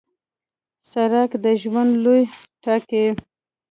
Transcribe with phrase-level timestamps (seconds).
[0.89, 2.25] سړک د ژوند لوری
[2.63, 3.05] ټاکي.